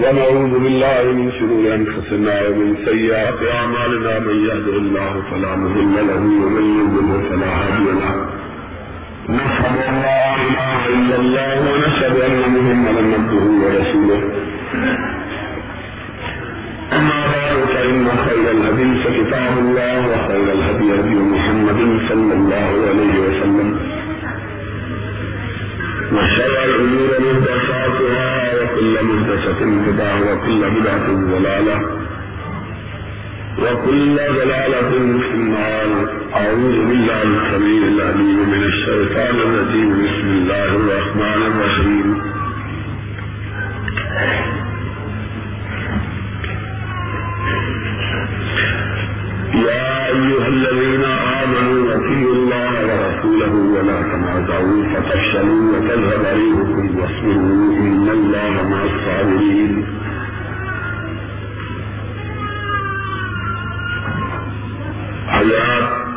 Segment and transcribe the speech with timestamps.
[0.00, 6.64] ونعوذ بالله من شرور أنفسنا ومن سيئات أعمالنا من يهده الله فلا مضل له ومن
[6.80, 8.14] يضلل فلا هادي له.
[9.28, 14.20] نشهد أن لا إله إلا الله ونشهد أن محمدا عبده ورسوله.
[16.98, 23.89] أما بعد، فإن خير الحديث كتاب الله وخير الهدي هدي محمد صلى الله عليه وسلم.
[26.12, 31.78] وشر الأمور مهدساتها وكل مهدسة بدعة وكل بدعة ضلالة
[33.58, 35.88] وكل ضلالة في النار.
[36.34, 39.90] أعوذ بالله السميع العليم من الشيطان الرجيم.
[40.04, 42.29] بسم الله الرحمن الرحيم.
[49.68, 58.52] يا أيها الذين آمنوا أطيعوا الله ورسوله ولا تنازعوا فتفشلوا وتذهب ريحكم واصبروا إن الله
[58.70, 59.86] مع الصابرين.
[65.28, 66.09] حياة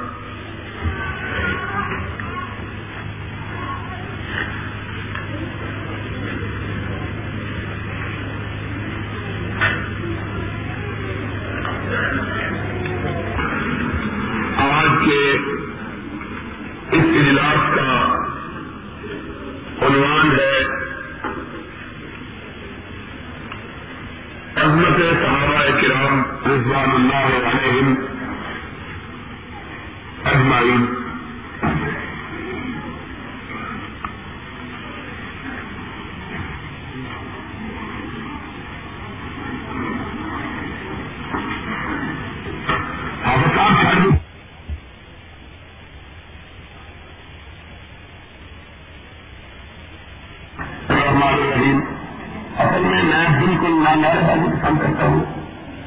[54.12, 55.24] بالکل نہ پسند کرتا ہوں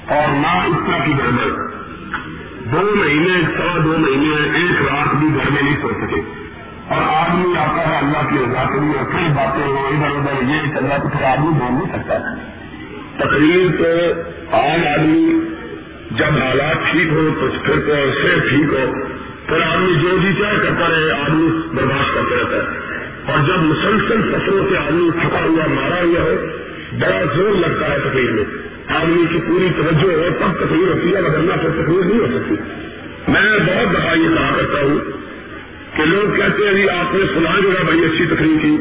[0.09, 1.67] اور نہ اس طرح کی گڑبڑ
[2.73, 6.21] دو مہینے سوا دو مہینے ایک رات بھی گھر میں نہیں سو سکے۔
[6.89, 10.79] اور آدمی آتا ہے اللہ کی رضا کے لیے کئی باتیں ہو ادھر ادھر یہ
[10.79, 12.19] چل رہا تو پھر آدمی بول نہیں سکتا۔
[13.25, 14.21] تقریر تو
[14.57, 15.41] عام آدمی
[16.11, 18.93] جب حالات ٹھیک ہو تو پھر تو صحت ٹھیک ہو۔
[19.47, 22.97] پھر آدمی جو جی چاہے کرتا رہے، آدمی برداشت کرتا رہتا ہے۔
[23.33, 26.56] اور جب مسلسل سفروں سے آدمی تھکا ہوا، مارا ہوا ہو
[27.01, 28.45] بڑا زور لگتا ہے تقریر میں۔
[28.89, 32.55] آدمی کی پوری توجہ ہو تب تقریر ہوتی ہے ورنہ پھر تقریر نہیں ہو سکتی۔
[33.29, 34.99] میں بہت دفعہ یہ کہا کرتا ہوں
[35.97, 38.77] کہ لوگ کہتے ہیں جی آپ نے فلاں جگہ بڑی اچھی تقریر کی۔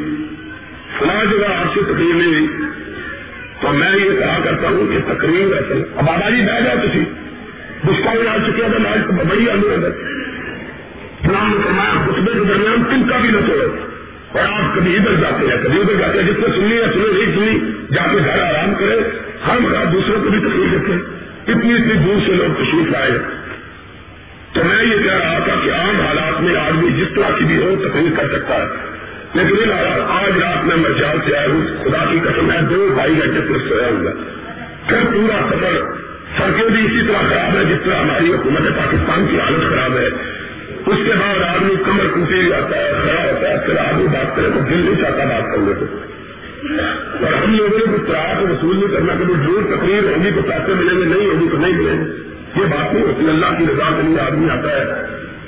[0.99, 2.47] فلاں جگہ آپ سے تقریر نہیں ہوئی۔
[3.61, 7.03] تو میں یہ کہا کرتا ہوں کہ تقریر ایسے اب بابا جی بہ جاؤ کسی
[7.87, 8.99] گستا آ چکے ہیں آج
[9.29, 9.89] بڑی اندر
[11.21, 13.84] فلاں نے فرمایا خطبے کے درمیان تم کا بھی نہ توڑو
[14.35, 17.03] اور آپ کبھی ادھر جاتے ہیں، کبھی ادھر جاتے ہیں، جس نے سنی یا سنی،
[17.03, 18.99] نہیں سنی، جا کے گھر آرام کرے۔
[19.47, 20.93] ہم خراب دوسروں کو بھی تکلیف دیتے
[21.51, 23.11] اتنی اتنی دور سے لوگ تشریف لائے۔
[24.53, 27.57] تو میں یہ کہہ رہا تھا کہ عام حالات میں آدمی جس طرح کی بھی
[27.57, 28.67] ہو، تکلیف کر سکتا ہے۔
[29.33, 32.89] لیکن ان حالات آج رات میں مرجال سے آیا ہوں۔ خدا کی قسم ہے دو
[32.95, 34.11] ڈھائی گھنٹے پھر سویا ہوں گا۔
[34.87, 35.81] پھر پورا سفر
[36.37, 40.34] سڑکیں بھی اسی طرح خراب ہے جس طرح ہماری حکومت پاکستان کی حالت خراب ہے۔
[40.85, 44.49] اس کے بعد آدمی کمر ٹوٹے جاتا ہے، کھڑا ہوتا ہے، پھر آدمی بات کرے
[44.53, 45.85] تو دل نہیں چاہتا بات کرنے کو۔
[47.25, 50.73] اور ہم لوگوں نے کچھ کرایہ وصول نہیں کرنا کہ ضرور تقریر ہوگی تو پیسے
[50.73, 52.11] ملیں گے، نہیں ہوگی تو نہیں ملیں گے۔
[52.55, 54.83] یہ بات نہیں ہوتی، اللہ کی رضا کے لیے آدمی آتا ہے،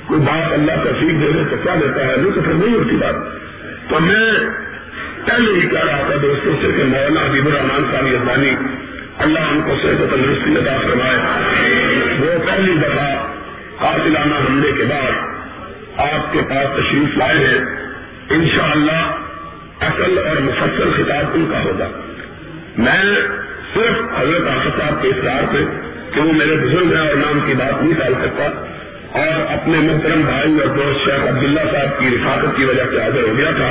[0.06, 2.96] کوئی بات اللہ تفریح دے دے تو کیا دیتا ہے؟ نہیں تو پھر نہیں ہوتی
[2.96, 3.14] بات۔
[3.90, 4.32] تو میں
[5.24, 8.50] پہلے ہی کہہ رہا تھا دوستوں سے کہ مولانا حبیب الرحمان صاحب یزانی
[9.18, 11.16] اللہ ان کو صحت و تندرستی ادا فرمائے۔
[12.20, 13.37] وہ پہلی دفعہ
[13.78, 15.12] قاتلانہ حملے کے بعد
[15.96, 17.58] آپ کے پاس تشریف لائے ہیں،
[18.30, 19.16] انشاءاللہ
[19.80, 21.88] اصل اور مفصل خطاب ان کا ہوگا۔
[22.78, 23.02] میں
[23.74, 25.58] صرف حضرت آصف صاحب کے اصرار پہ
[26.14, 28.44] کہ وہ میرے بزرگ ہیں اور نام کی بات نہیں ڈال سکتا
[29.12, 33.22] اور اپنے محترم بھائی اور دوست شیخ عبداللہ صاحب کی رفاقت کی وجہ سے حاضر
[33.22, 33.70] ہو گیا تھا۔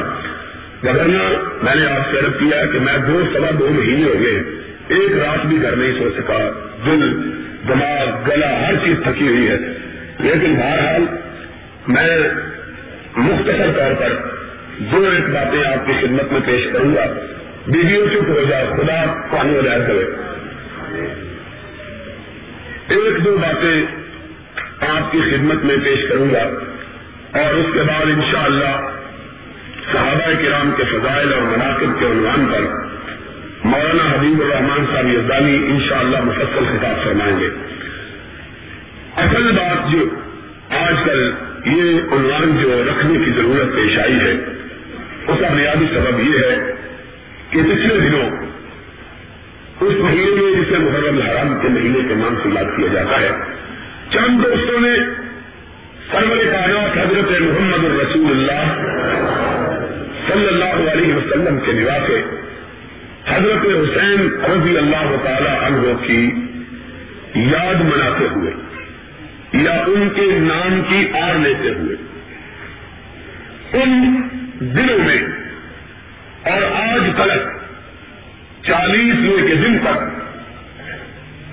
[0.83, 1.29] وغیرہ
[1.63, 4.43] میں نے آپ سے عرض کیا کہ میں دو سوا دو مہینے ہو گئے
[4.87, 6.51] ایک رات بھی گھر نہیں سو سکا
[6.85, 7.31] دل
[7.67, 9.57] دماغ، گلا، ہر چیز تھکی ہوئی ہے۔
[10.19, 11.01] لیکن بہرحال
[11.87, 12.19] میں
[13.15, 14.13] مختصر طور پر
[14.77, 17.05] دو ایک باتیں آپ کی خدمت میں پیش کروں گا۔
[17.67, 20.05] ویڈیو چپ ہو جائے خدا پانی ہو جائے کرے۔
[22.87, 23.85] ایک دو باتیں
[24.79, 26.43] آپ کی خدمت میں پیش کروں گا
[27.41, 28.89] اور اس کے بعد انشاءاللہ
[29.93, 32.61] صحابہ کرام کے فضائل اور مناقب کے عنوان پر
[33.63, 37.49] مولانا حبیب الرحمان صاحب یزدانی انشاءاللہ مفصل خطاب فرمائیں گے۔
[39.17, 40.05] اصل بات جو
[40.77, 41.21] آج کل
[41.65, 46.55] یہ عنوان جو رکھنے کی ضرورت پیش آئی ہے، اس کا بنیادی سبب یہ ہے
[47.49, 48.29] کہ پچھلے دنوں
[49.81, 53.31] اس مہینے میں جسے محرم الحرام کے مہینے کے نام سے یاد کیا جاتا ہے،
[54.13, 54.93] چند دوستوں نے
[56.11, 58.63] سرور کائنات حضرت محمد الرسول اللہ
[60.27, 62.09] صلی اللہ علیہ وسلم کے نواس
[63.27, 66.21] حضرت حسین رضی اللہ تعالی عنہ کی
[67.51, 68.53] یاد مناتے ہوئے۔
[69.53, 71.95] یا ان کے نام کی آر لیتے ہوئے۔
[73.73, 74.21] ان
[74.59, 75.21] دنوں میں
[76.43, 77.47] اور آج تلک
[78.65, 79.97] چالیسویں کے دن تک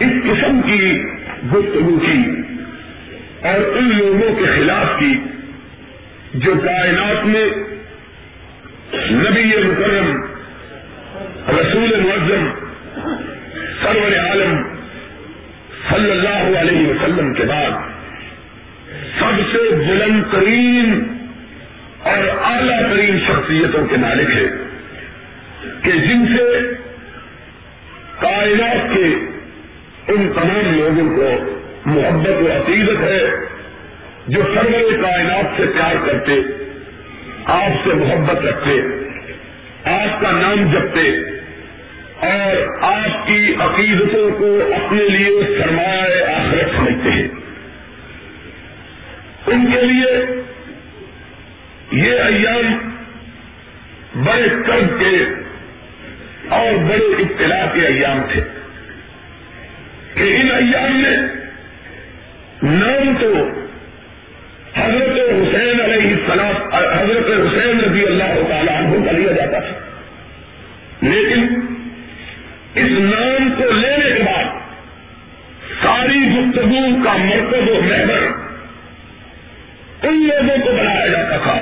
[0.00, 1.02] اس قسم کی
[1.52, 2.22] گفتگو کی
[3.42, 5.18] اور ان لوگوں کے خلاف کی
[6.34, 7.44] جو کائنات میں
[9.10, 10.20] نبی مکرم،
[11.48, 12.48] رسول معظم،
[13.82, 14.73] سرور عالم
[15.94, 17.70] صلی اللہ علیہ وسلم کے بعد
[19.18, 21.16] سب سے بلند ترین
[22.02, 24.46] اور اعلیٰ ترین شخصیتوں کے مالک ہے
[25.82, 26.60] کہ جن سے
[28.20, 29.04] کائنات کے
[30.12, 31.54] ان تمام لوگوں کو
[31.86, 33.26] محبت و عقیدت ہے
[34.26, 36.32] جو سرور کائنات سے پیار کرتے،
[37.44, 38.80] آپ سے محبت رکھتے،
[39.84, 41.33] آپ کا نام جپتے
[42.24, 47.28] اور آپ کی عقیدتوں کو اپنے لیے سرمایہ آخرت سمجھتے ہیں۔
[49.46, 50.42] ان کے لیے
[51.92, 52.90] یہ ایام
[54.24, 55.24] بڑے قرض کے
[56.48, 58.40] اور بڑے اطلاع کے ایام تھے۔
[60.14, 61.16] کہ ان ایام میں
[62.62, 63.48] نام تو
[64.76, 69.78] حضرت حسین علیہ السلام، حضرت حسین رضی اللہ تعالیٰ عنہ کا لیا جاتا تھا۔
[71.02, 71.63] لیکن
[72.76, 74.44] اس نام کو لینے کے بعد
[75.82, 78.32] ساری گفتگو کا مرکز و محور
[80.02, 81.60] ان لوگوں کو بنایا جاتا تھا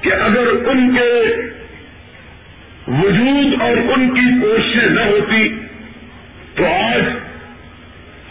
[0.00, 1.34] کہ اگر ان کے
[2.88, 5.48] وجود اور ان کی کوششیں نہ ہوتی
[6.54, 7.02] تو آج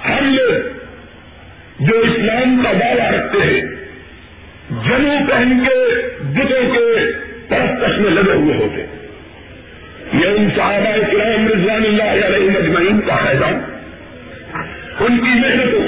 [0.09, 0.53] ہم لوگ
[1.79, 3.61] جو اسلام کا دعویٰ رکھتے ہیں
[4.69, 7.11] جنو پہن کے بتوں کے،
[7.49, 8.88] پرستش میں لگے ہوئے ہوتے
[10.13, 13.45] یہ ان صحابہ کرام رضوان اللہ علیہ مجمعین کا فائدہ
[14.99, 15.87] ان کی محنتوں،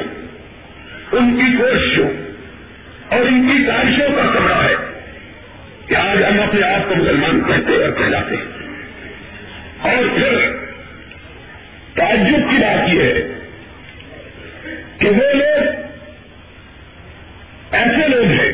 [1.12, 2.09] ان کی کوششوں
[3.09, 4.75] اور ان کی کاشوں کا کمرہ ہے
[5.88, 8.44] کہ آج ہم اپنے آپ کو مسلمان کہتے اور کہلاتے ہیں۔
[9.81, 10.51] اور پھر
[11.94, 13.39] تعجب کی بات یہ ہے
[14.97, 15.68] کہ وہ لوگ
[17.71, 18.51] ایسے لوگ ہیں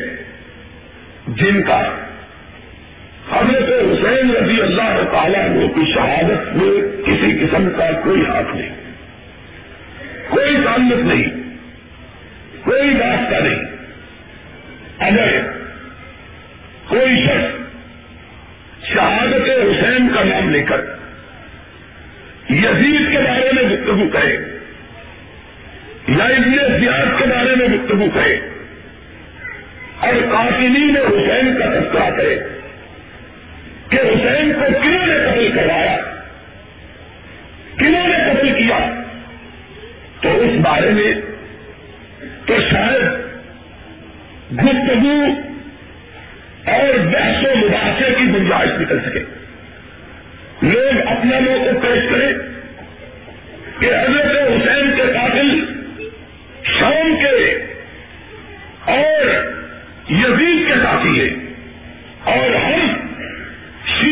[1.28, 1.80] جن کا
[3.32, 4.62] حضرت حسین رضی
[5.28, 8.74] اللہ تعالیٰ کی شہادت میں کسی قسم کا کوئی ہاتھ نہیں،
[10.28, 11.24] کوئی تعلق نہیں،
[12.64, 13.78] کوئی راستہ نہیں۔
[14.98, 15.40] اگر
[16.88, 17.58] کوئی شخص
[18.88, 20.80] شہادت حسین کا نام لے کر
[22.50, 24.36] یزید کے بارے میں گفتگو کرے
[26.08, 28.40] یا ابن زیاد کے بارے میں گفتگو کرے
[29.98, 32.57] اور قاتلین حسین کا تذکرہ کرے
[33.88, 35.96] کہ حسین کو کنہوں نے قتل کروایا
[37.78, 39.02] کنہوں نے قتل کیا۔
[40.20, 41.12] تو اس بارے میں
[42.46, 43.02] تو شاید
[44.52, 45.24] گفتگو
[46.70, 49.24] اور بحث و مباحثے کی گنجائش نکل سکے۔
[50.62, 52.32] لوگ اپنا موقع پیش کریں
[53.78, 55.64] کہ حضرت حسین کے قاتل
[56.64, 57.54] شام کے
[58.84, 59.26] اور
[60.10, 61.54] یزید کے ساتھی ہیں
[62.24, 62.97] اور ہم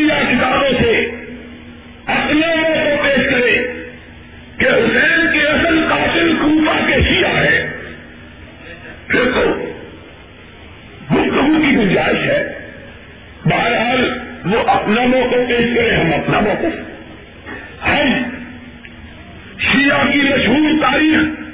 [0.07, 1.11] شیعہ کتابوں سے
[2.07, 3.63] اپنے موقع پیش کریں
[4.59, 7.77] کہ حسین کے اصل قاتل کوفہ کے شیعہ ہے۔
[9.07, 9.67] پھر تو
[11.15, 12.53] گفتگو کی گنجائش ہے۔
[13.45, 16.67] بہرحال وہ اپنا موقع پیش کرے، ہم اپنا موقع۔
[17.89, 18.23] ہم
[19.59, 21.47] شیعہ کی مشہور تاریخ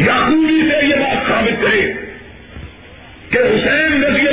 [0.00, 0.14] یا
[0.70, 1.92] سے یہ بات ثابت کرے
[3.30, 4.25] کہ حسین رضی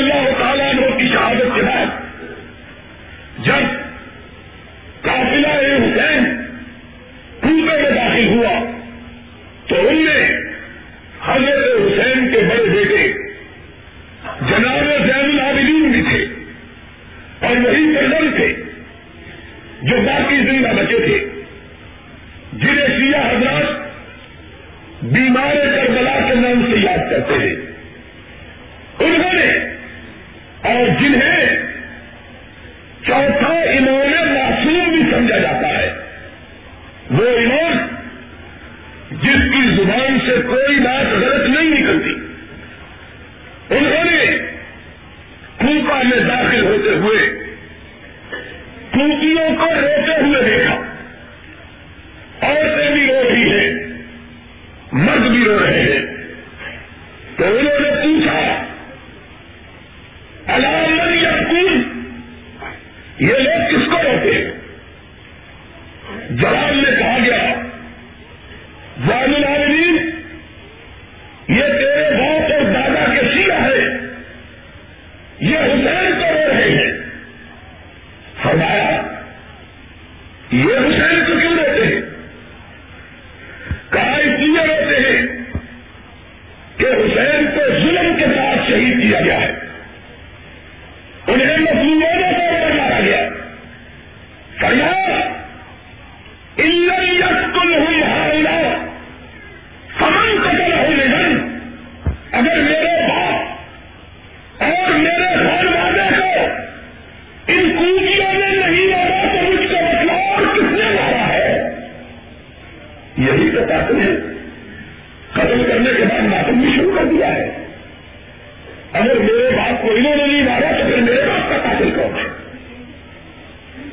[118.93, 122.25] اگر میرے بات کوئی نے نہیں مارا تو پھر میرے بات کا قاتل کون ہے؟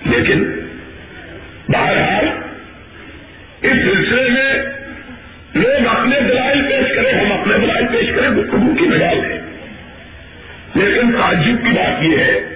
[0.07, 0.61] لیکن
[1.69, 2.29] بہرحال
[3.63, 4.53] اس سلسلے میں
[5.55, 9.21] لوگ اپنے دلائل پیش کریں، ہم اپنے دلائل پیش کریں، گفتگو کی بجائے۔
[10.75, 12.50] لیکن تعجب کی بات یہ ہے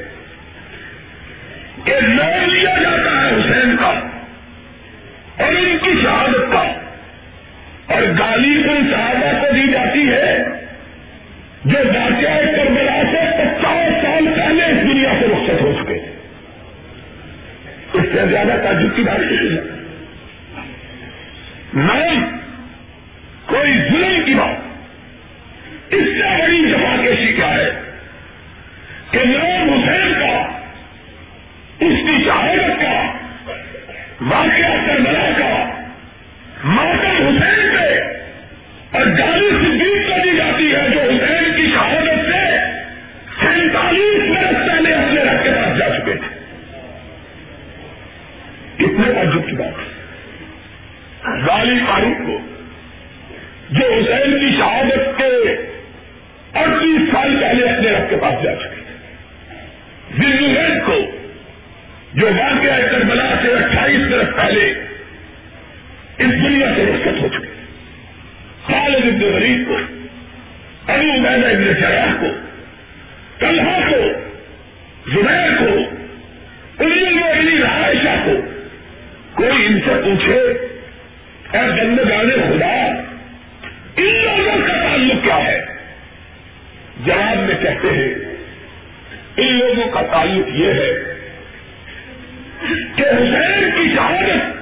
[92.97, 94.54] کہ حسین کی شہادت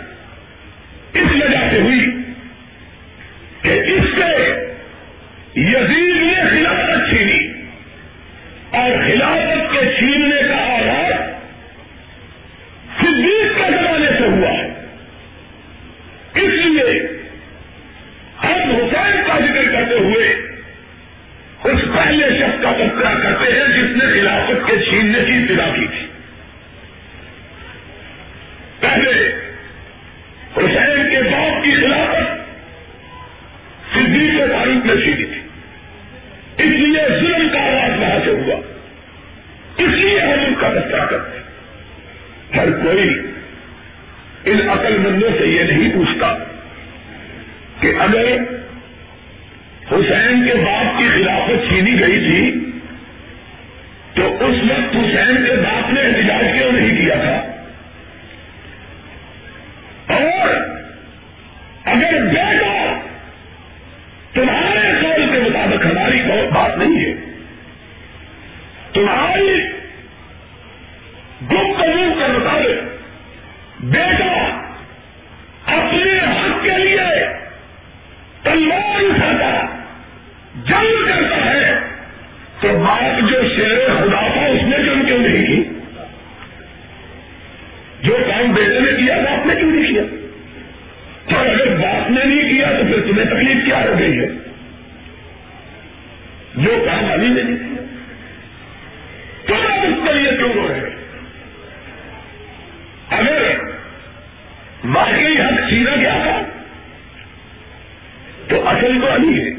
[108.92, 109.50] مسلم کو علی ہے۔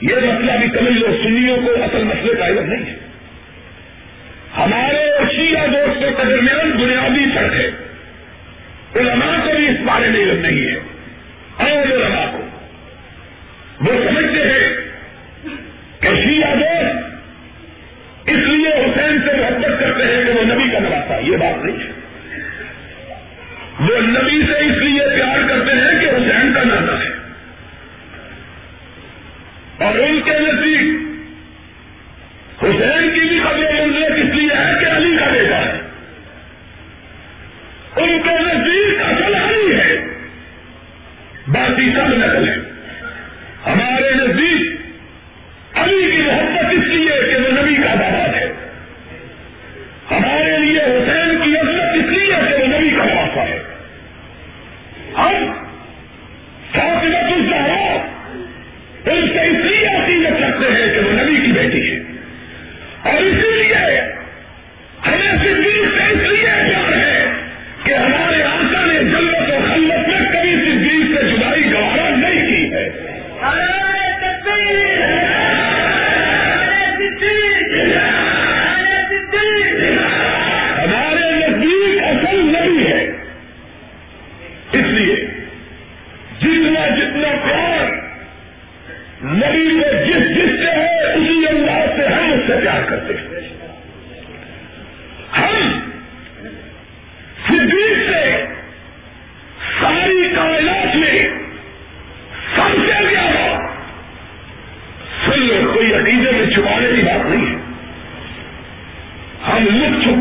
[0.00, 2.96] یہ مسئلہ بھی کمی اور سنیوں کو اصل مسئلے کا علم نہیں ہے۔
[4.56, 7.70] ہمارے اور شیعہ دوستوں کے درمیان بنیادی فرق ہے۔
[8.96, 10.76] علماء کو بھی اس بارے میں علم نہیں ہے۔
[11.56, 12.48] اور علماء کو۔
[13.80, 14.68] وہ سمجھتے ہیں
[16.00, 17.16] کہ شیعہ دوست
[18.26, 21.76] اس لیے حسین سے محبت کرتے ہیں کہ وہ نبی کا نواسا یہ بات نہیں
[21.76, 21.90] ہے۔
[23.80, 27.09] وہ نبی سے اس لیے پیار کرتے ہیں کہ حسین کا نانا ہے۔
[29.80, 30.88] اور ان کے نزدیک
[32.62, 33.10] حسین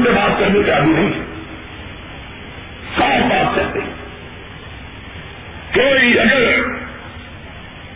[0.03, 1.11] تم بات کرنے کے آگے نہیں
[2.97, 3.79] صاف بات کرتے
[5.73, 6.39] کوئی اگر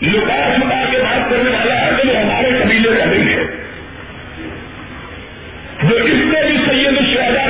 [0.01, 3.43] لکا چھپا کے بات کرنے والا ہے تو وہ ہمارے قبیلے کا نہیں ہے۔
[5.83, 7.42] جو اس نے بھی سید الشہداء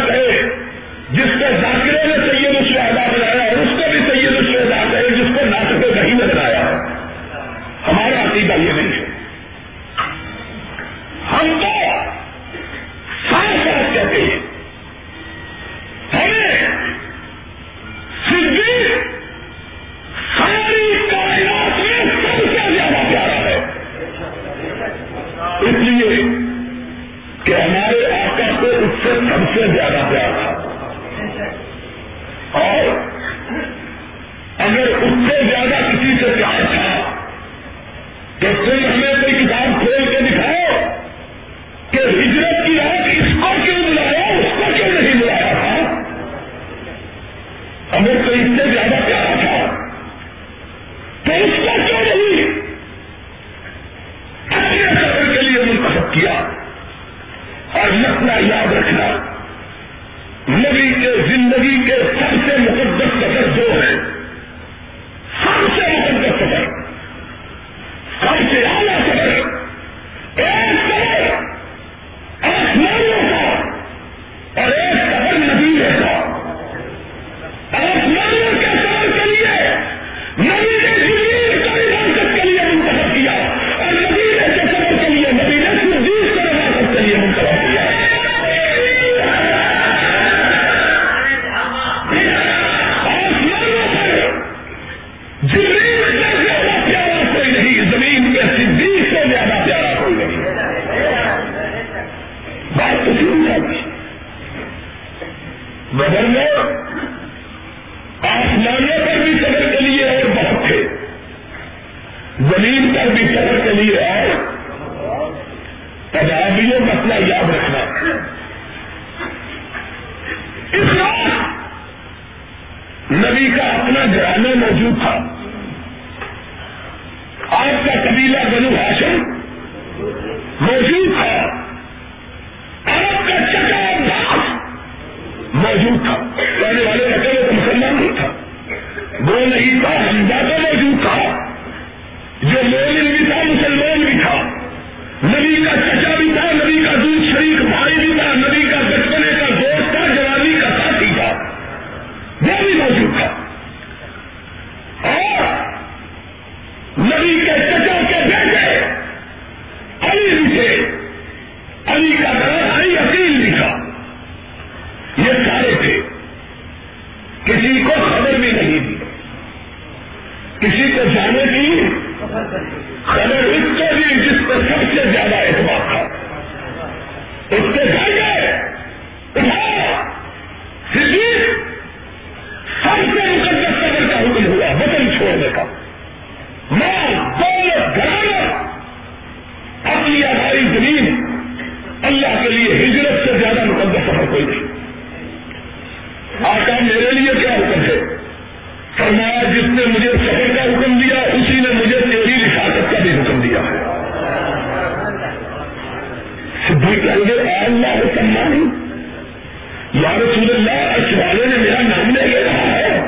[210.03, 212.99] یا رسول اللہ اس والے نے میرا نام لے رہا ہے۔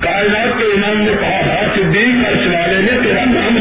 [0.00, 2.46] کائنات کے امام نے کہا ہاں صدیق اس
[2.80, 3.56] نے تیرا نام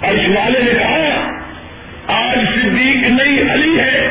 [0.00, 1.30] اور والے نے کہا
[2.06, 4.08] آج صدیق نہیں علی ہے۔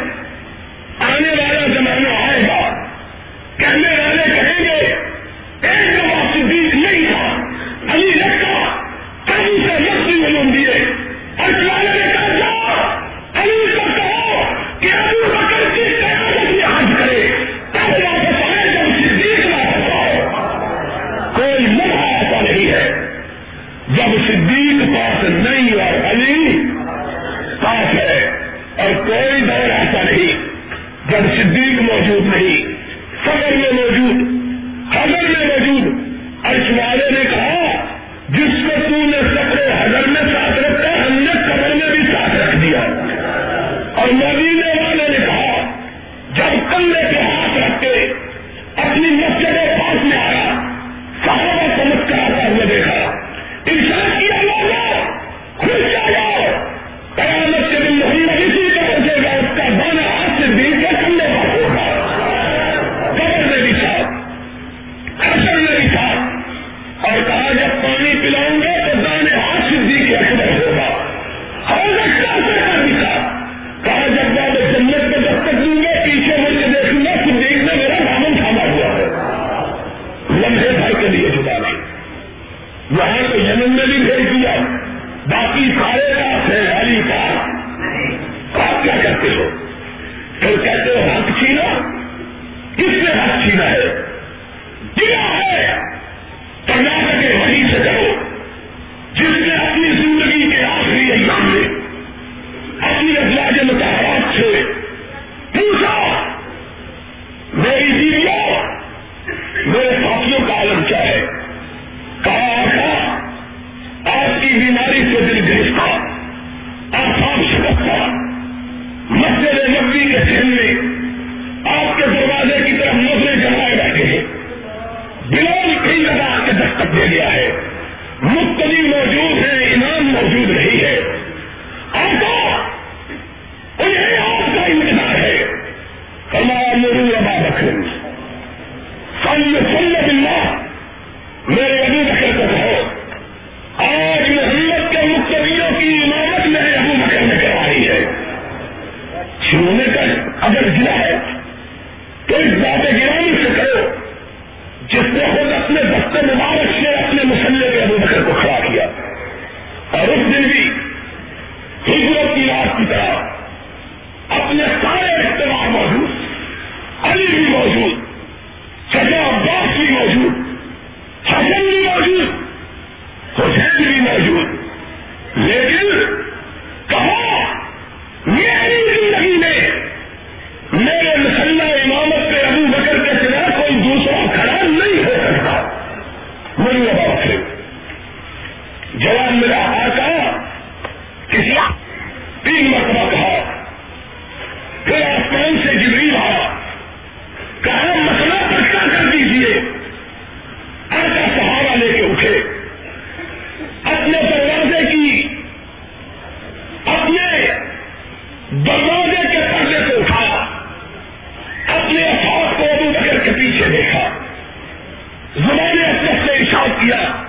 [216.86, 217.24] کیا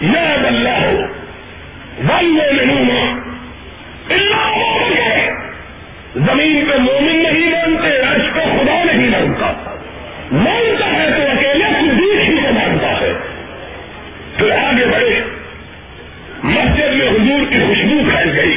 [0.00, 0.88] یا اللہ
[2.12, 2.40] ون
[4.10, 5.30] اللہ مومن ہے۔
[6.14, 9.76] زمین پہ مومن نہیں مانتے، عرش کو خدا نہیں مانتا۔
[10.32, 13.12] مانتا ہے تو اکیلے صدیق ہی کو مانتا ہے۔
[14.36, 15.20] پھر آگے بڑھے۔
[16.42, 18.53] مسجد میں حضور کی خوشبو پھیل گئی۔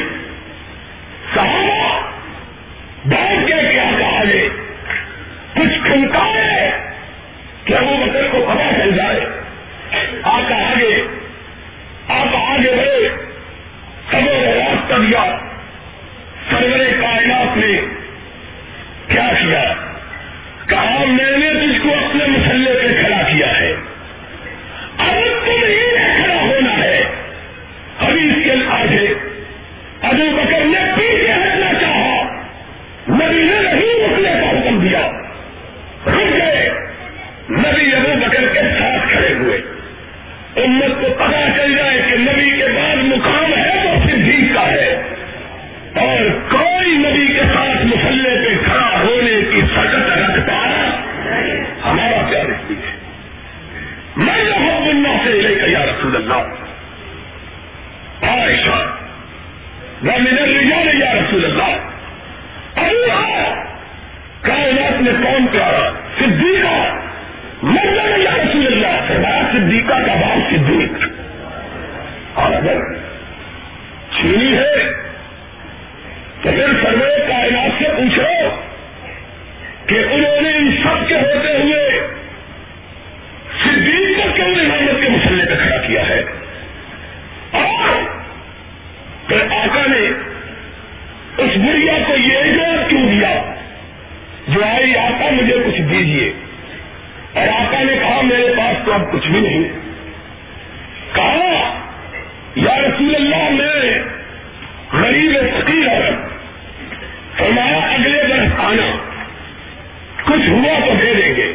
[89.88, 90.08] نے
[91.38, 93.42] اس بڑھیا کو یہ جوڑ کیوں دیا؟
[94.48, 96.32] جو آئی آقا مجھے کچھ دیجیے
[97.32, 99.62] اور آقا نے کہا، میرے پاس تو اب کچھ بھی نہیں۔
[101.14, 101.78] کہا،
[102.56, 103.98] یا رسول اللہ، میں
[104.92, 106.10] غریب فقیر ہے
[107.36, 108.96] فرمایا، اگلے برس آنا
[110.24, 111.54] کچھ ہوا تو دے دیں گے۔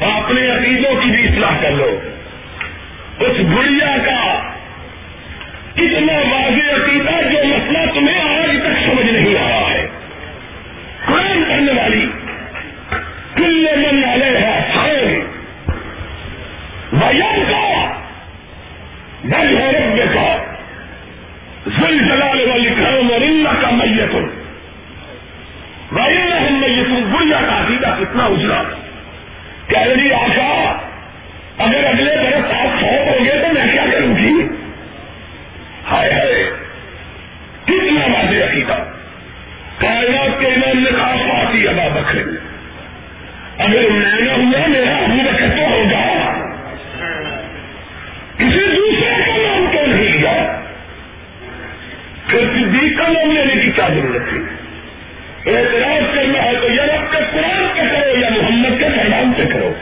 [0.00, 2.00] اپنے عقیدوں کی بھی اصلاح کر لو۔
[3.20, 4.47] اس بڑھیا کا
[5.78, 9.86] اتنا واضح عقیدہ جو مسئلہ تمہیں آج تک سمجھ نہیں آیا ہے۔
[11.06, 12.06] قرآن پڑھنے والی،
[13.34, 14.46] کل من علیہ
[14.82, 15.20] ہے
[16.92, 17.94] بیان کا۔
[19.24, 20.36] بل ہے رب کا
[21.66, 24.28] زلزلال والی کرم اور ان کا میتن
[25.92, 28.62] ویل میتن گڑیا کا عقیدہ کتنا اجلا۔
[29.68, 30.76] کہہ رہی آشا،
[31.58, 33.37] اگر اگلے برس آپ فوت ہوں گے
[35.90, 36.50] ہائے ہائے،
[37.64, 38.84] کتنا واضح عقیدہ۔
[39.78, 42.22] کائنات کے امام نے کہا پاتی ابا بکرے
[43.58, 46.32] اگر میں نہ ہوا میرا ابو بکر تو ہوگا۔
[48.36, 50.60] کسی دوسرے کا نام تو نہیں لیا۔
[52.26, 54.38] پھر کسی کا نام لینے کی کیا ضرورت تھی؟
[55.56, 59.42] اعتراض کرنا ہے تو یا رب کے قرآن سے کرو یا محمد کے پیغام سے
[59.52, 59.72] کرو۔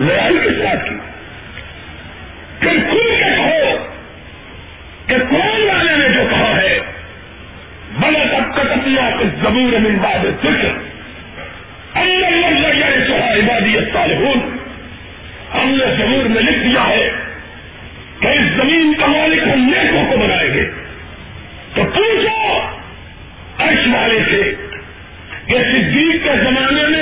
[0.00, 0.94] لڑائی کے ساتھ کی۔
[9.44, 10.72] الزبور من بعد الذکر.
[11.96, 14.40] اما الذین یرثها عبادی الصالحون.
[15.54, 17.10] ہم نے ضرور میں لکھ دیا ہے
[18.20, 20.70] کہ اس زمین کا مالک ہم نیکوں کو بنائیں گے.
[21.74, 22.60] تو پوچھو
[23.58, 24.54] ایش والے سے
[25.46, 26.93] کہ صدیق کے زمانے میں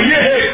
[0.00, 0.45] یہ ہے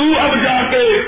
[0.00, 1.02] تو اب جا کے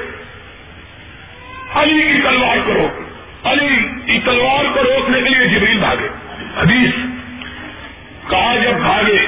[1.75, 3.01] علی کی تلوار کو روک۔
[3.47, 3.69] علی
[4.07, 6.09] کی تلوار کو روکنے کے لیے جبریل بھاگے۔
[6.63, 6.91] حدیث۔
[8.31, 9.27] کہا جب بھاگے،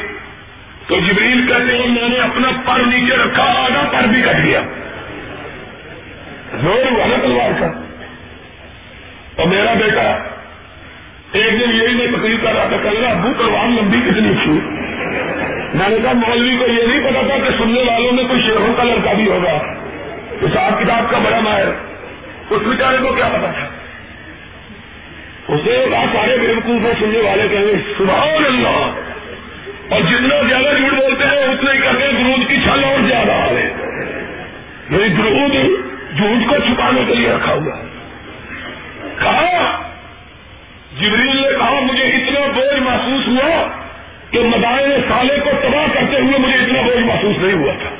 [0.87, 4.61] تو جبریل کہتے ہیں میں نے اپنا پر نیچے رکھا، آدھا پر بھی کٹ لیا
[6.55, 7.67] زور ہوا تلوار کا
[9.37, 10.19] اور میرا بیٹا،
[11.33, 14.74] ایک دن یہی میں تقریب کر رہا تھا کہہ رہا ابو تلوار لمبی کتنی چھوٹ
[15.75, 18.75] میں نے کہا، مولوی کو یہ نہیں پتا تھا کہ سننے والوں میں کوئی شیروں
[18.77, 19.57] کا لڑکا بھی ہوگا۔
[20.43, 21.67] حساب کتاب کا بڑا ماہر۔
[22.51, 23.69] اس بیچارے کو کیا پتا تھا؟
[25.49, 28.91] اسے بات سارے بیوقوف میں سننے والے کہیں گے سبحان اللہ!
[29.89, 33.73] اور جتنا زیادہ جھوٹ بولتے ہیں اتنے کرتے درود کی چھل اور زیادہ آ رہے
[34.91, 35.53] میری یعنی درود
[36.17, 37.77] جھوٹ کو چھپانے کے لیے رکھا ہوا
[39.19, 39.83] کہا،
[41.01, 43.84] جبریل نے کہا، مجھے اتنا بوجھ محسوس ہوا
[44.35, 47.91] کہ مدائن سالے کو تباہ کرتے ہوئے مجھے اتنا بوجھ محسوس نہیں ہوا تھا۔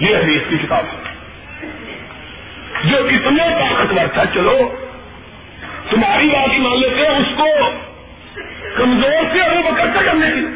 [0.00, 1.10] یہ حدیث کی کتاب ہے۔
[2.84, 4.74] جو اتنا طاقتور تھا، چلو،
[5.90, 7.46] تمہاری بات مان لیتے اس کو
[8.76, 10.46] کمزور سے ابو بکر کرنے کی۔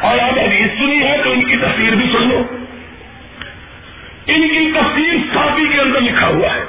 [0.00, 2.42] اور آپ حدیث سنی ہے تو ان کی تصویر بھی سن لو۔
[4.26, 6.64] ان کی تفسیر ساپی کے اندر لکھا ہوا ہے۔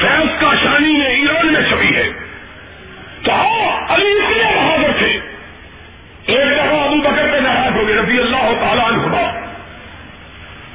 [0.00, 2.08] فیض کا شانی میں ایران میں چھپی ہے۔
[3.22, 5.33] کہا علی اتنے بہادر تھے۔
[6.26, 9.06] ایک دفعہ ابو بکر پہ ناراض ہو گئے، رضی اللہ تعالیٰ عنہ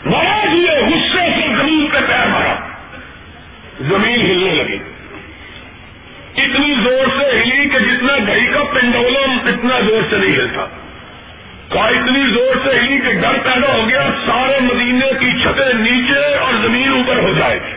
[0.05, 2.55] ناراض ہوئے غصے سے زمین پہ پیر مارا۔
[3.79, 4.77] زمین ہلنے لگی۔
[6.41, 10.65] اتنی زور سے ہلی کہ جتنا گھڑی کا پنڈولم اتنا زور سے نہیں ہلتا۔
[11.69, 16.35] کا اتنی زور سے ہلی کہ ڈر پیدا ہو گیا، سارے مدینے کی چھتیں نیچے
[16.35, 17.75] اور زمین اوپر ہو جائے۔ گی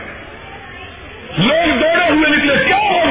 [1.37, 3.02] لوگ دوڑے ہوئے نکلے، کیا ہو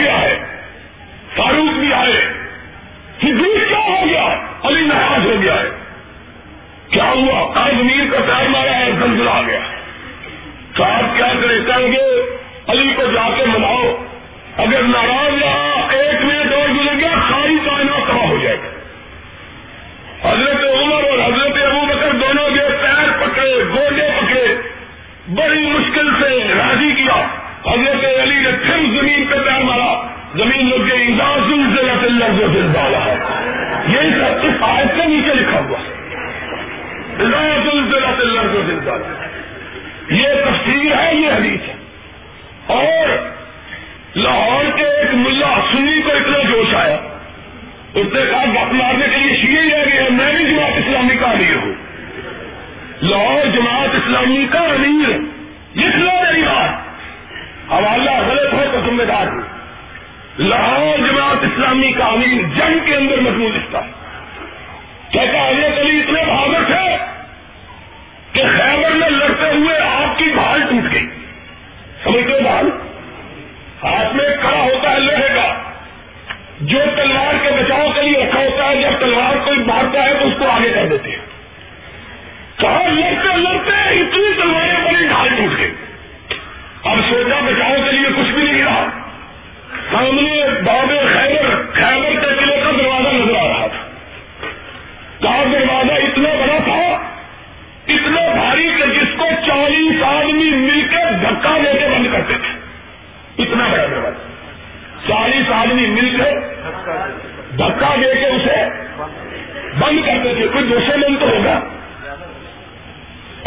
[110.62, 111.60] کوئی دوسرے من ہوگا؟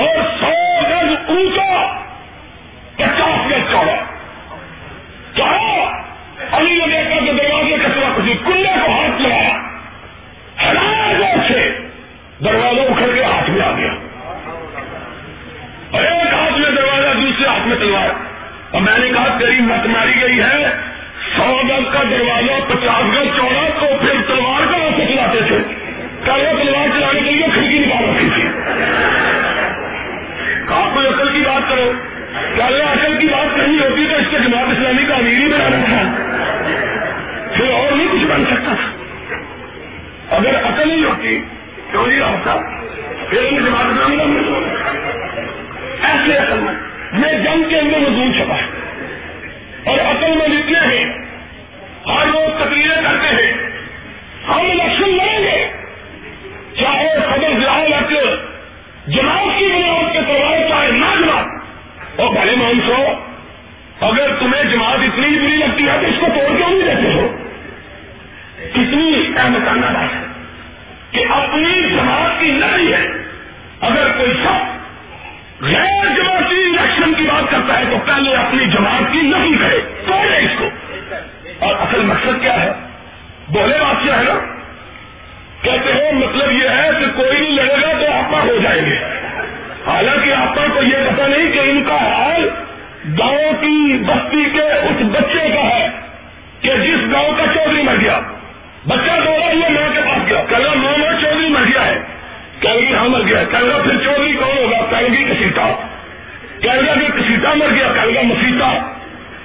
[0.03, 1.99] اور سو گز اونچا
[2.95, 3.95] پچاس گز چوڑا
[5.37, 5.85] چاہو؟
[6.51, 9.57] علی نے دیکھا کہ دروازے کچرا کسی کنڈے کو ہاتھ لگایا۔
[10.61, 11.77] ہر سے
[12.43, 13.91] دروازہ اکھڑ کے ہاتھ میں آ گیا۔
[15.99, 18.09] ایک ہاتھ میں دروازہ، دوسرے ہاتھ میں تلوار۔
[18.71, 20.75] اور میں نے کہا، تیری مت ماری گئی ہے۔
[21.37, 25.84] سو گز کا دروازہ، پچاس گز چوڑا، تو پھر تلوار کا سے چلاتے تھے؟
[26.25, 28.41] کل وہ تلوار چلانے کے لیے کھڑکی نکال رکھی تھی۔
[30.67, 31.91] کہا، کوئی اصل کی بات کرو۔
[32.55, 35.77] کل اصل کی بات نہیں ہوتی تو اس کے جماعت اسلامی کا امیر ہی بنانا
[35.85, 36.01] تھا
[37.53, 39.05] پھر اور نہیں کچھ بن سکتا تھا۔
[40.35, 41.41] اگر اصل نہیں ہوتی
[41.91, 42.55] کیوں نہیں ہوتا۔
[43.29, 44.23] پھر جماعت اسلامی کا
[46.07, 46.73] ایسے اصل میں
[47.11, 48.65] میں جنگ کے اندر مضمون چھپا۔ ہے
[49.85, 51.05] اور اصل میں لکھتے ہیں،
[52.07, 53.53] ہر لوگ تقریریں کرتے ہیں۔
[54.47, 55.74] ہم الیکشن لڑیں گے۔
[56.79, 58.35] چاہے صدر ضلع لگے
[59.07, 61.45] جماعت کی بناوٹ کے پروائے چاہے نہ جماعت
[62.19, 63.05] اور بھلے مان سو،
[64.05, 67.37] اگر تمہیں جماعت اتنی بری لگتی ہے تو اس کو توڑ کیوں نہیں دیتے ہو؟
[68.73, 70.25] کتنی احمد بات ہے
[71.11, 73.07] کہ اپنی جماعت کی لڑائی ہے۔
[73.81, 74.75] اگر کوئی سب
[75.61, 80.37] غیر جماعتی الیکشن کی بات کرتا ہے تو پہلے اپنی جماعت کی نہیں کرے، توڑے
[80.37, 80.69] اس کو۔
[81.59, 82.71] اور اصل مقصد کیا ہے؟
[83.47, 84.64] بولے بات کیا ہے نا؟
[85.61, 88.95] کہتے ہیں مطلب یہ ہے کہ کوئی نہیں لڑے گا تو آپ ہو جائیں گے۔
[89.87, 92.49] حالانکہ آپ کو یہ پتا نہیں کہ ان کا حال
[93.19, 95.89] گاؤں کی بستی کے اس بچے کا ہے
[96.61, 98.19] کہ جس گاؤں کا چودھری مر گیا۔
[98.87, 101.99] بچہ دوڑا ہوا ماں کے پاس گیا۔ کل ماں چودھری مر گیا ہے۔
[102.59, 105.73] کیلگی ہاں مر گیا کیلگا پھر چودھری کون ہوگا؟ کیلگی کسیتا
[106.61, 108.91] کیلگا اگر کسیتا مر گیا۔ کیلگا مسیتا۔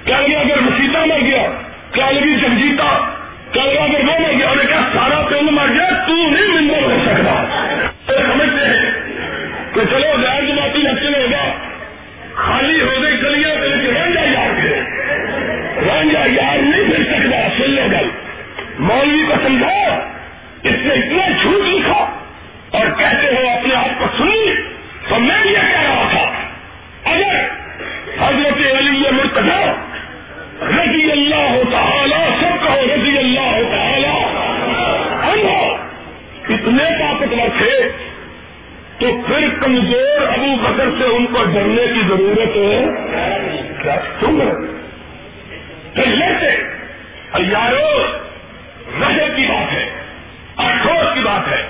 [0.05, 1.43] کیلگا اگر مسیتا مر گیا۔
[1.91, 3.20] کیلگی جگجیتا
[3.53, 6.97] کیلگا اگر وہ مر گیا انہیں کیا سارا پنڈ مر گیا، تو نہیں ممبر ہو
[7.05, 7.45] سکتا۔
[8.07, 8.91] سمجھتے ہیں
[9.73, 11.51] کہ چلو، غیر جماعتی لکشن ہوگا۔
[12.33, 14.81] خالی ہو گئی چلیے تو رنجا یار پھر
[15.81, 18.09] رنجا یار نہیں پھر سکتا، سن لو گل۔
[18.79, 19.99] مولوی کو سمجھاؤ،
[20.63, 22.19] اس نے اتنا جھوٹ لکھا
[22.71, 24.53] اور کہتے ہو اپنے آپ کو سنی۔
[25.09, 26.31] تو میں یہ کہہ رہا تھا۔
[27.11, 27.45] اگر
[28.21, 29.73] حضرت علی یہ مرتبہ
[30.61, 34.31] رضی اللہ تعالی، سب کہو رضی اللہ تعالی۔
[36.53, 37.91] اتنے طاقتور تھے،
[38.97, 42.85] تو پھر کمزور ابو بکر سے ان کو ڈرنے کی ضرورت ہے۔
[43.83, 44.35] کیا سن
[45.95, 46.63] لیتے
[47.39, 48.03] یارو
[49.01, 49.89] رہے کی بات ہے
[50.57, 51.63] افسوس کی بات ہے۔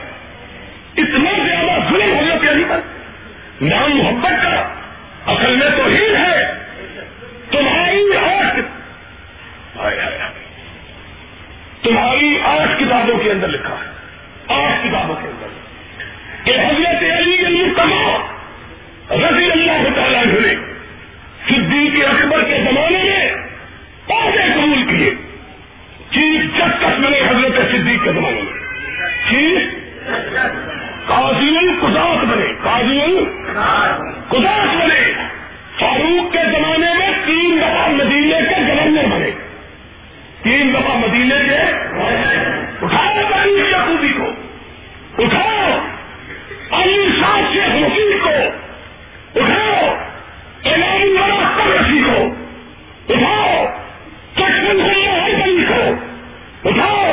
[0.98, 2.80] اتنا زیادہ ظلم ہو گیا پیاری پر۔
[3.62, 4.74] نام محبت کا
[5.26, 6.54] اصل میں تو ہی ہے۔
[7.52, 8.81] تمہاری آٹھ
[11.84, 13.90] تمہاری آٹھ کتابوں کے اندر لکھا ہے۔
[14.48, 15.48] آٹھ کتابوں کے اندر۔
[16.44, 18.18] کہ حضرت علی کے المرتبہ
[19.14, 20.56] رضی اللہ تعالیٰ نے
[21.50, 23.32] صدیق اکبر کے زمانے میں
[24.08, 25.12] پودے قبول کیے۔
[26.10, 28.60] چیف جسٹس بنے حضرت صدیق کے زمانے میں۔
[29.30, 29.62] چیف
[31.08, 35.14] قاضی القداس بنے۔ قاضی القداس بنے۔
[35.80, 39.51] فاروق کے زمانے میں تین دفعہ مدینے کے گورنر بنے۔
[40.44, 41.58] تین دفعہ مدینے کے
[42.82, 44.30] اٹھاؤ تاریخ یقوبی کو،
[45.24, 45.80] اٹھاؤ
[46.72, 48.36] علی شاہ شیخ مسیح کو،
[49.40, 49.90] اٹھاؤ
[50.66, 52.18] امام والا قبرسی کو،
[53.14, 53.66] اٹھاؤ
[54.36, 55.82] چشمن اللہ کو،
[56.70, 57.11] اٹھاؤ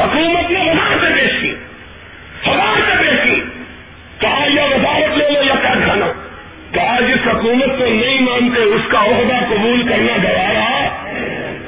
[0.00, 1.54] حکومت نے وزارت سے پیش کی۔
[2.44, 3.40] سوال سے پیش کی۔
[4.18, 6.12] کہا یا وزارت لے لو یا کیا کھانا
[6.72, 10.96] کہا جس حکومت کو نہیں مانتے، اس کا عہدہ قبول کرنا گوارا۔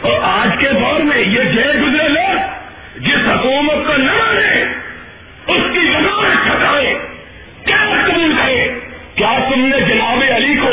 [0.00, 2.38] اور آج کے دور میں یہ جے گزرے لوگ
[2.98, 4.62] جس حکومت کو نہ مانے،
[5.46, 6.98] اس کی وزارت چھٹائے
[7.66, 8.68] کیا قبول کرے؟
[9.14, 10.70] کیا تم نے جناب علی کو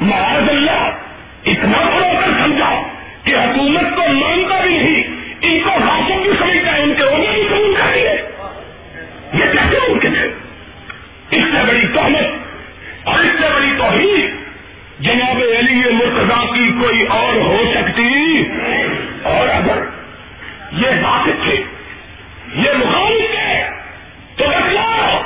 [0.00, 0.90] معاذ اللہ
[1.46, 2.82] اتنا بڑا کر سمجھا
[3.24, 4.91] کہ حکومت کو مانتا بھی نہیں؟
[10.04, 10.26] ممکن ہے۔
[11.30, 12.24] اس سے بڑی تہمت
[13.04, 14.34] اور اس سے بڑی توحید
[15.00, 18.44] جناب علی مرتضا کی کوئی اور ہو سکتی۔
[19.22, 19.78] اور اگر
[20.72, 21.64] یہ واقف تھے،
[22.54, 23.70] یہ مخالف ہے
[24.36, 25.22] تو بتلاؤ،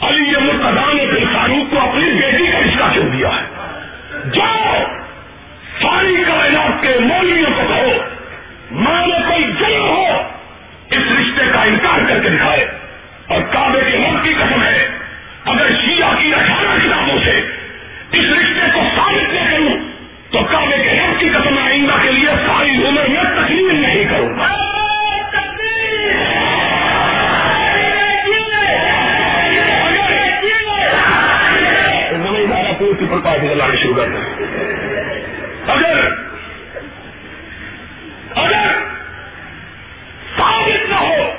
[0.00, 3.70] علی مرتضا نے پھر فاروق کو اپنی بیٹی کا رشتہ کیوں دیا ہے؟
[4.34, 4.84] جاؤ،
[5.82, 7.92] ساری کائنات کے مولویوں کو کہو،
[8.70, 10.06] ماں میں کوئی جنم ہو،
[10.90, 12.71] اس رشتے کا انکار کر کے دکھائے۔
[13.32, 14.88] اور کعبے کے ملک کی قسم ہے۔
[15.44, 17.38] اگر شیعہ کی اٹھارہ کتابوں سے
[18.12, 19.76] اس رشتے کو ثابت نہ کروں،
[20.30, 24.38] تو کعبے کے رب کی قسم آئندہ کے لیے ساری عمر میں تسلیم نہیں کروں۔
[33.10, 34.20] گا پارٹی چلانا شروع کر دیں۔
[38.36, 38.72] اگر
[40.36, 41.32] ثابت نہ ہو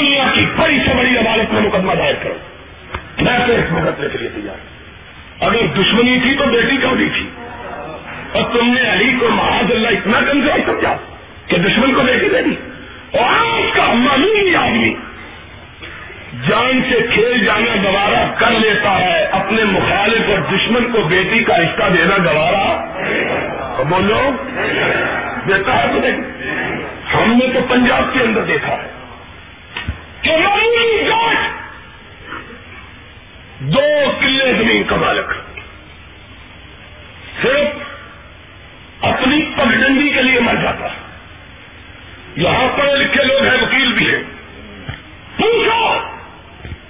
[0.00, 2.34] دنیا کی بڑی سے بڑی عدالت میں مقدمہ دائر کرو۔
[3.22, 4.78] میں تو اس مقدمے کے لیے تیار
[5.40, 7.28] اگر دشمنی تھی تو بیٹی کیوں دی تھی؟
[8.32, 10.96] اور تم نے علی کو محاذ اللہ اتنا کمزور سمجھا
[11.46, 12.54] کہ دشمن کو بیٹی دے دی۔
[13.18, 14.94] اور آج کا معمولی آدمی
[16.48, 21.56] جان سے کھیل جانا گوارا کر لیتا ہے، اپنے مخالف اور دشمن کو بیٹی کا
[21.58, 22.84] رشتہ دینا گوارا۔
[23.88, 24.30] بولو،
[25.48, 26.16] دیتا ہے تو نہیں۔
[27.14, 28.97] ہم نے تو پنجاب کے اندر دیکھا ہے۔
[30.28, 31.52] چوراسی لاکھ
[33.58, 35.32] دو کلے زمین کا مالک۔
[37.42, 37.68] صرف
[39.04, 40.86] اپنی پگڈنڈی کے لیے مر جاتا۔
[42.36, 44.22] یہاں پڑھے لکھے لوگ ہیں، وکیل بھی ہیں۔
[45.36, 45.98] پوچھو،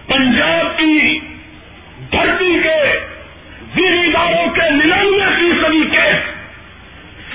[0.06, 1.20] پنجاب کی
[2.12, 3.00] دھرتی کے
[3.74, 6.32] زیر داروں کے ننانوے فیصدی کے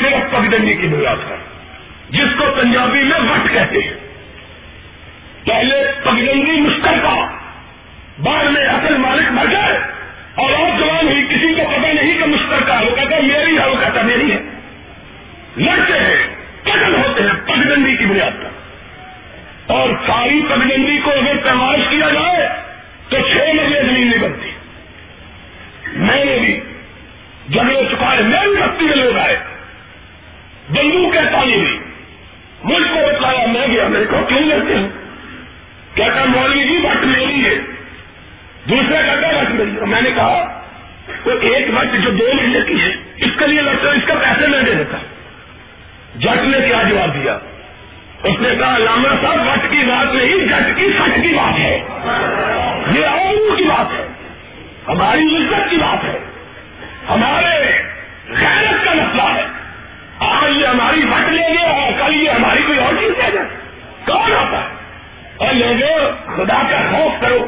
[0.01, 1.38] صرف پگڈنڈی کی بنیاد ہے
[2.10, 4.03] جس کو پنجابی میں وٹ کہتے ہیں۔
[5.46, 7.38] پہلے پگڈنڈی مشترکہ
[8.20, 9.78] بعد میں اصل مالک مر گئے
[10.36, 13.76] اور اور جوان ہوئی کسی کو پتہ نہیں کہ مشترکہ وہ کہتا میری ہے، وہ
[13.80, 14.39] کہتا میری ہے۔
[15.58, 18.50] لڑتے ہیں قتل ہوتے ہیں پگڈنڈی کی بنیاد پر۔
[19.74, 22.50] اور ساری پگڈنڈی کو اگر پیمائش کیا جائے
[23.10, 24.50] تو چھ مہینے زمین نہیں بنتی۔
[25.94, 26.60] میں نے بھی
[27.50, 29.38] جگہ چکا ہے میں بھی بستی میں لوگ آئے۔
[30.70, 31.80] بندو کہتا نہیں
[32.64, 35.03] مجھ کو بتایا، میں گیا، میرے کو کیوں لڑتے ہیں؟
[35.96, 37.56] کہتا مولوی جی وقت میری ہے۔
[38.70, 40.62] دوسرا کہتا وقت میری میں نے کہا
[41.26, 44.14] وہ ایک وقت جو دو مہینے کی ہے، اس کے لیے لگتا ہے، اس کا
[44.14, 44.98] پیسے میں دے دیتا۔
[46.16, 47.34] جٹ نے کیا جواب دیا؟
[48.24, 51.80] اس نے کہا، علامہ صاحب وقت کی بات نہیں جٹ کی سچ کی بات ہے۔
[53.00, 54.08] یہ اور کی بات ہے۔
[54.88, 56.20] ہماری عزت کی بات ہے۔
[57.10, 57.72] ہمارے
[58.30, 59.46] غیرت کا مسئلہ ہے۔
[60.20, 63.44] آج یہ ہماری وٹ لے گیا اور کل یہ ہماری کوئی اور چیز دے گا
[64.06, 64.83] کون آتا ہے؟
[65.44, 67.46] اور لوگوں، خدا کا خوف کرو۔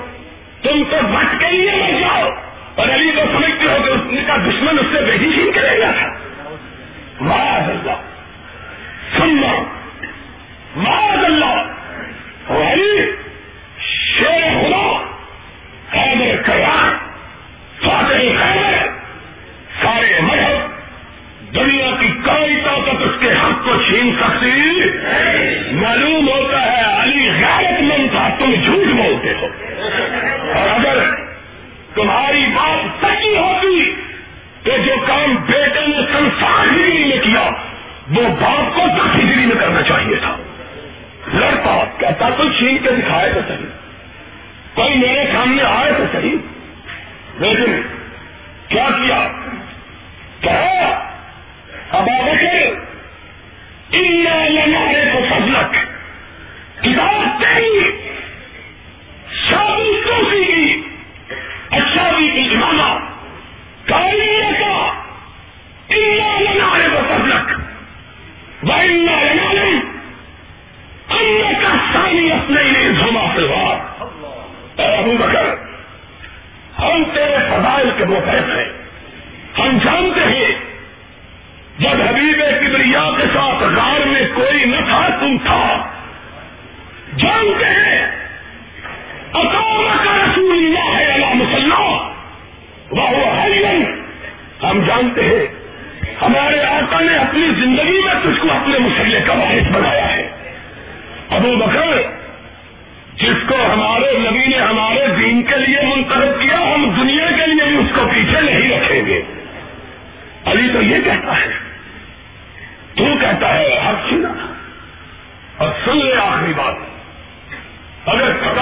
[0.61, 2.29] تم تو مت کے لیے مر جاؤ۔
[2.75, 5.91] اور علی کو سمجھتے ہو کہ اس کا دشمن اس سے بیٹی کرے گا۔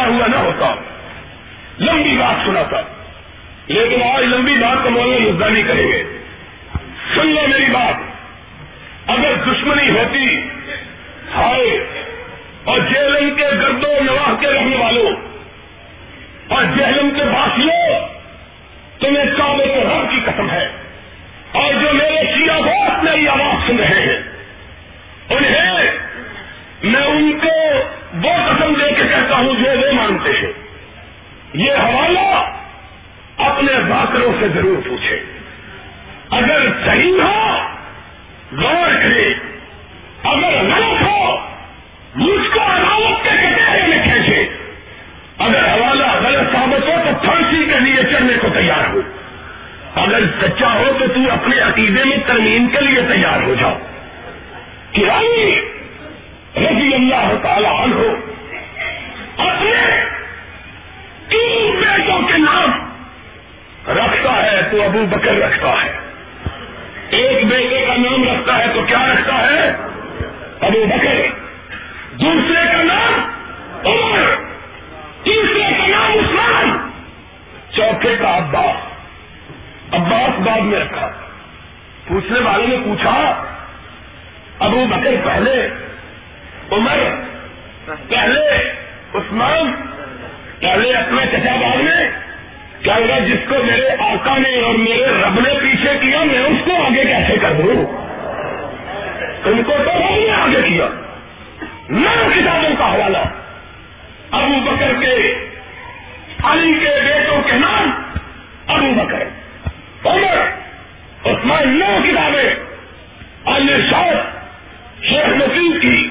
[0.08, 0.76] ہوا نہ ہوتا۔
[1.80, 2.82] لمبی بات سنا تھا۔
[3.68, 6.04] لیکن آج لمبی بات کا مولانا مدعا نہیں کریں گے۔
[7.16, 7.94] سن لو میری بات۔
[9.08, 10.48] اگر دشمنی ہوتی،
[11.36, 11.86] ہائے،
[12.64, 15.12] اور جیلم کے گردوں نواح کے رہنے والوں،
[16.48, 18.00] اور جہلم کے باسیوں،
[19.00, 20.70] تمہیں کعبے کے رب کی قسم ہے۔
[21.52, 24.20] اور جو میرے شیعہ بہت میری آواز سن رہے ہیں،
[25.30, 25.64] انہیں
[26.84, 27.80] میں ان کو
[28.14, 30.52] وہ قسم دے کے کہتا ہوں جو وہ مانتے ہیں۔
[31.54, 32.52] یہ حوالہ
[33.38, 35.24] اپنے باکروں سے ضرور پوچھے۔
[36.30, 37.58] اگر صحیح ہو،
[38.52, 39.34] غور کرے۔
[40.24, 41.38] اگر غلط ہو،
[42.16, 44.48] مجھ کو عدالت کے کٹہرے میں کھینچے۔
[45.38, 49.02] اگر حوالہ غلط ثابت ہو، تو پھانسی کے لیے چڑھنے کو تیار ہو
[49.96, 53.78] اگر سچا ہو، تو تو اپنے عقیدے میں ترمیم کے لیے تیار ہو جاؤ۔
[54.96, 55.62] کرانی
[56.58, 58.02] رضی اللہ تعالی عنہ.
[59.38, 60.06] اپنے
[61.28, 62.72] تین بیٹوں کے نام
[63.88, 66.00] رکھتا ہے تو ابو بکر رکھتا ہے.
[67.10, 69.70] ایک بیٹے کا نام رکھتا ہے تو کیا رکھتا ہے؟
[70.62, 71.16] ابو بکر.
[72.12, 73.14] دوسرے کا نام
[73.86, 74.36] عمر.
[75.24, 76.90] تیسرے کا نام عثمان.
[77.72, 78.94] چوتھے کا عباس.
[79.94, 81.10] عباس بعد میں رکھا.
[82.08, 83.44] پوچھنے والے نے پوچھا،
[84.60, 85.70] ابو بکر پہلے
[86.72, 86.98] عمر
[88.10, 88.72] پہلے
[89.14, 89.74] عثمان
[90.60, 92.10] پہلے اپنے چچا بعد میں
[92.82, 96.58] کیا ہوگا جس کو میرے آقا نے اور میرے رب نے پیچھے کیا، میں اس
[96.66, 97.98] کو آگے کیسے کر دوں؟
[99.46, 100.88] ان کو تو رب نے آگے کیا۔
[101.90, 103.18] نو کتابوں کا حوالہ۔
[104.32, 105.16] ابو بکر کے،
[106.44, 108.02] علی کے بیٹوں کے نام
[108.68, 109.24] ابو بکر۔
[110.06, 110.48] عمر،
[111.26, 112.56] عثمان، نو کتابیں۔
[113.44, 113.60] اور
[113.90, 116.10] شاید حکیم کی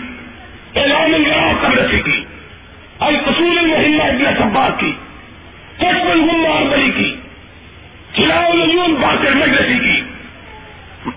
[0.81, 2.25] اعلان الگرا قبرسی کی
[4.03, 4.93] القصول المحمہ ابن صبا کی
[5.77, 7.17] کشف الغمہ اربری کی
[8.17, 10.03] چلاؤ العیون باقر مجلسی کی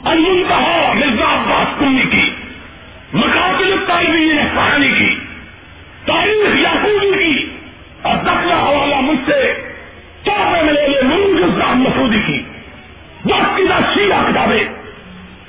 [0.03, 2.31] المنتہا مرزا عباس کنی کی
[3.13, 5.15] مقابل الطالبین فہانی کی،
[6.05, 7.49] تاریخ یعقوبی کی،
[8.01, 9.53] اور دخلا حوالہ مجھ سے
[10.25, 12.41] چار ملے منج الزام مسودی کی۔
[13.25, 13.63] وقت کی
[13.95, 14.63] سیدھا کتابیں۔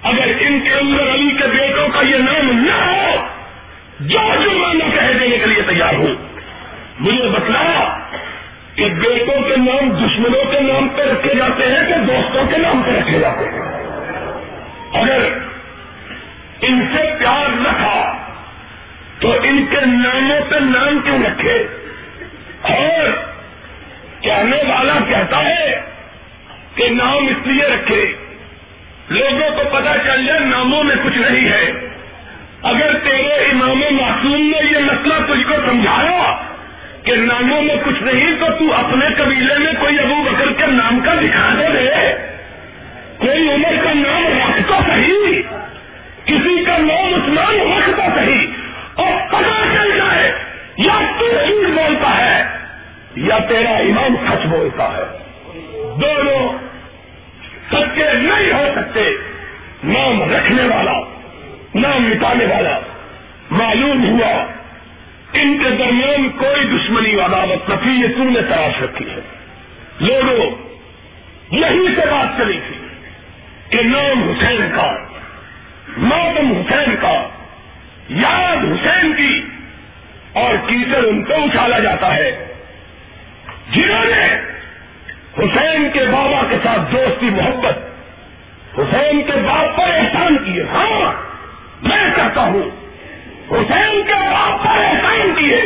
[0.03, 3.27] اگر ان کے اندر علی کے بیٹوں کا یہ نام نہ ہو،
[4.01, 6.26] جو جرمانہ کہہ دینے کے لیے تیار ہوں۔
[7.01, 7.99] مجھے بتلایا
[8.75, 12.83] کہ بیٹوں کے نام دشمنوں کے نام پہ رکھے جاتے ہیں کہ دوستوں کے نام
[12.83, 13.61] پہ رکھے جاتے ہیں؟
[14.93, 15.39] اگر
[16.63, 18.19] ان سے پیار رکھا
[19.19, 21.67] تو ان کے ناموں پہ نام کیوں رکھے؟
[22.63, 23.09] اور
[24.21, 25.81] کہنے والا کہتا ہے
[26.75, 28.13] کہ نام اس لیے رکھے،
[29.09, 31.71] لوگوں کو پتا چل جائے ناموں میں کچھ نہیں ہے۔
[32.63, 36.46] اگر تیرے امام معصوم نے یہ مسئلہ تجھ کو سمجھایا
[37.07, 41.01] کہ ناموں میں کچھ نہیں تو تو اپنے قبیلے میں کوئی ابو بکر کے نام
[41.01, 42.13] کا دکھا دے
[43.19, 45.43] کوئی عمر کا نام رکھ تو صحیح،
[46.25, 48.47] کسی کا نام عثمان رکھ تو صحیح۔
[48.95, 50.33] اور پتا چل جائے،
[50.77, 52.45] یا تو جھوٹ بولتا ہے،
[53.17, 55.19] یا تیرا امام سچ بولتا ہے۔
[56.01, 56.53] دونوں
[57.73, 59.17] سچے نہیں ہو سکتے۔
[59.85, 61.01] نام رکھنے والا،
[61.75, 62.81] نام مٹانے والا،
[63.51, 64.56] معلوم ہوا۔
[65.43, 69.21] ان کے درمیان کوئی دشمنی عدالت نفی یہ تم نے تلاش رکھی ہے۔
[70.01, 70.51] لوگوں،
[71.51, 72.87] یہی سے بات چلی تھی
[73.69, 74.97] کہ نام حسین کا،
[75.99, 77.29] ماتم حسین کا،
[78.09, 79.43] یاد حسین کی
[80.33, 82.47] اور کیسر ان کو اچھالا جاتا ہے۔
[83.73, 84.35] جنہوں نے
[85.39, 87.79] حسین کے بابا کے ساتھ دوستی، محبت،
[88.79, 91.13] حسین کے باپ پر احسان کیے ہاں
[91.83, 92.76] میں کہتا ہوں
[93.51, 95.63] حسین کے باپ پر احسان کیے۔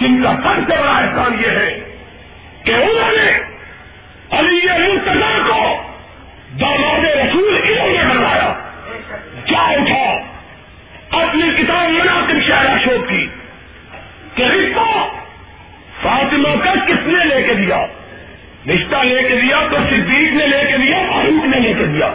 [0.00, 1.80] جن کا سب سے بڑا احسان یہ ہے
[2.64, 3.38] کہ انہوں نے
[4.30, 5.82] علی مرتضا کو
[6.60, 8.54] داماد رسول علم میں بنوایا۔
[9.44, 10.32] کیا اٹھا۔
[11.10, 13.26] اپنی کتاب مناسب شہر اشوک کی
[14.34, 15.08] کہ رشتہ
[16.02, 17.86] فاطمہ کا کس نے لے کے دیا؟
[18.68, 22.14] رشتہ لے کے دیا تو صدیق نے لے کے دیا فاروق نے لے کے دیا۔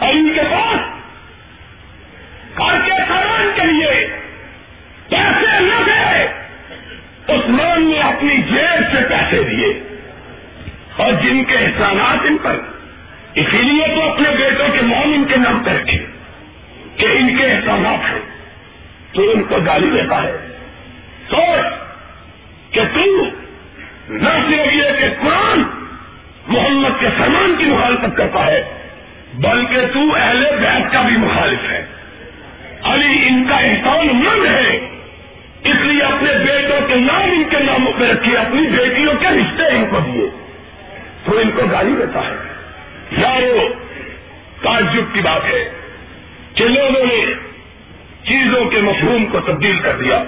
[0.00, 0.93] علی کے پاس
[2.58, 4.08] گھر کے سامان کے لیے
[5.08, 6.24] پیسے نہ دے
[7.32, 9.82] عثمان نے اپنی جیب سے پیسے دیے۔
[10.96, 12.56] اور جن کے احسانات ان پر،
[13.34, 15.98] اسی لیے تو اپنے بیٹوں کے نام ان کے نام پہ رکھے
[16.96, 18.20] کہ ان کے احسانات ہیں۔
[19.12, 20.58] تو ان کو گالی دیتا ہے۔
[21.30, 21.74] سوچ
[22.70, 23.28] کہ تم
[24.08, 25.62] نہ صرف یہ کہ قرآن
[26.46, 28.64] محمد کے سامان کی مخالفت کرتا ہے،
[29.34, 31.86] بلکہ تو اہل بیت کا بھی مخالف ہے۔
[32.84, 34.76] علی ان کا احسان مند ہے۔
[35.64, 39.62] اس لیے اپنے بیٹوں کے نام ان کے ناموں پہ رکھیے، اپنی بیٹیوں کے رشتے
[39.62, 40.30] ان کو دیے۔
[41.24, 42.34] تو ان کو گالی دیتا ہے۔
[43.18, 43.68] یارو،
[44.62, 45.70] تعجب کی بات ہے
[46.54, 47.34] کہ لوگوں نے
[48.24, 50.24] چیزوں کے مفہوم کو تبدیل کر دیا۔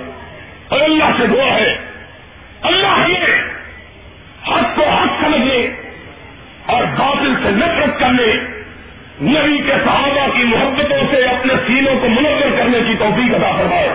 [0.69, 1.77] اور اللہ سے دعا ہے۔
[2.63, 3.43] اللہ ہمیں
[4.49, 5.71] حق کو حق سمجھنے
[6.67, 8.56] اور باطل سے نفرت کرنے
[9.23, 13.89] نبی کے صحابہ کی محبتوں سے اپنے سینوں کو منور کرنے کی توفیق ادا فرمائے۔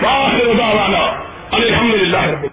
[0.00, 1.16] ساتھ روزانہ
[1.50, 2.34] الحمد للہ